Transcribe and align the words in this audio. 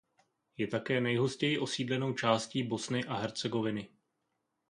Je 0.57 0.67
také 0.67 1.01
nejhustěji 1.01 1.59
osídlenou 1.59 2.13
částí 2.13 2.63
Bosny 2.63 3.05
a 3.05 3.17
Hercegoviny. 3.17 3.89